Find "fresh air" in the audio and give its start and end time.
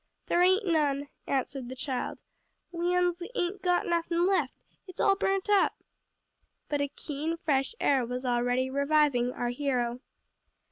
7.37-8.03